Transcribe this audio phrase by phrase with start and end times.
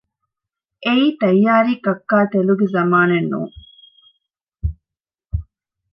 [0.83, 3.55] އެއީ ތައްޔާރީ ކައްކާތެލުގެ ޒަމާނެއް ނޫން